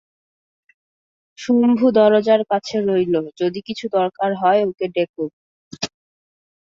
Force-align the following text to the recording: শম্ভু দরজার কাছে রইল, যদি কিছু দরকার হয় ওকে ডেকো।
শম্ভু 1.39 1.85
দরজার 1.97 2.41
কাছে 2.51 2.75
রইল, 2.87 3.15
যদি 3.41 3.59
কিছু 3.67 3.85
দরকার 3.97 4.31
হয় 4.41 4.61
ওকে 4.69 4.85
ডেকো। 4.95 5.25